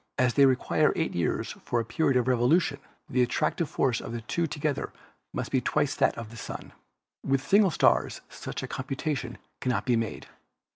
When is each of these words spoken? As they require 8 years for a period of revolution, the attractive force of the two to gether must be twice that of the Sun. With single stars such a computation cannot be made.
As 0.17 0.33
they 0.33 0.47
require 0.47 0.91
8 0.95 1.13
years 1.13 1.51
for 1.63 1.79
a 1.79 1.85
period 1.85 2.17
of 2.17 2.27
revolution, 2.27 2.79
the 3.07 3.21
attractive 3.21 3.69
force 3.69 4.01
of 4.01 4.13
the 4.13 4.21
two 4.21 4.47
to 4.47 4.59
gether 4.59 4.91
must 5.31 5.51
be 5.51 5.61
twice 5.61 5.93
that 5.93 6.17
of 6.17 6.31
the 6.31 6.37
Sun. 6.37 6.73
With 7.23 7.45
single 7.47 7.69
stars 7.69 8.21
such 8.27 8.63
a 8.63 8.67
computation 8.67 9.37
cannot 9.59 9.85
be 9.85 9.95
made. 9.95 10.25